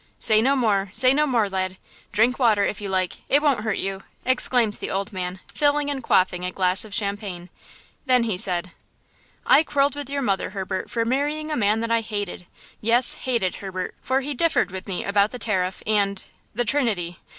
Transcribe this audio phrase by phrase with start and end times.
[0.17, 1.77] "Say no more–say no more, lad.
[2.11, 3.17] Drink water, if you like.
[3.29, 7.51] It won't hurt you!" exclaimed the old man, filling and quaffing a glass of champagne.
[8.07, 8.71] Then he said:
[9.45, 13.93] "I quarreled with your mother, Herbert, for marrying a man that I hated–yes, hated, Herbert,
[14.01, 17.19] for he differed with me about the tariff and–the Trinity!